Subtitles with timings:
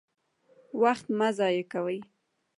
[0.81, 1.97] وخت مه ضایع کوئ